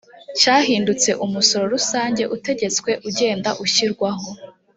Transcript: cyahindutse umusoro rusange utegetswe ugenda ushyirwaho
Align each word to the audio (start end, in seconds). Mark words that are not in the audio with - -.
cyahindutse 0.39 1.09
umusoro 1.25 1.65
rusange 1.75 2.23
utegetswe 2.35 2.91
ugenda 3.07 3.49
ushyirwaho 3.63 4.29